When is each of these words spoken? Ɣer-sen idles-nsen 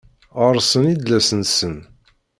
Ɣer-sen 0.43 0.83
idles-nsen 0.93 1.75